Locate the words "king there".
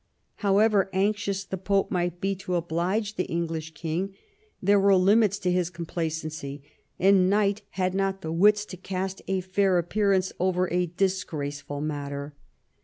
3.75-4.79